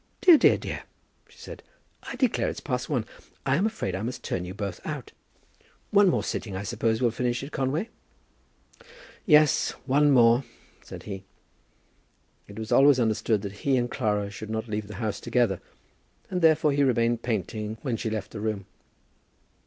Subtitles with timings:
[0.19, 0.83] "Dear, dear, dear,"
[1.29, 1.61] she said,
[2.01, 3.05] "I declare it's past one.
[3.45, 5.11] I'm afraid I must turn you both out.
[5.91, 7.87] One more sitting, I suppose, will finish it, Conway?"
[9.27, 10.43] "Yes, one more,"
[10.81, 11.23] said he.
[12.47, 15.61] It was always understood that he and Clara should not leave the house together,
[16.31, 18.65] and therefore he remained painting when she left the room.